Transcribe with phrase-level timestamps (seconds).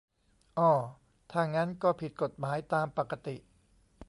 [0.57, 0.71] อ้อ
[1.31, 3.35] ถ้างั้นก็ผิดกฎหมายตามปกติ